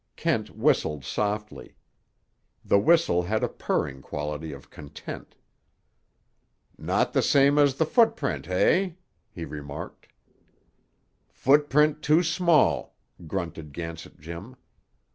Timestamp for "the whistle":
2.65-3.21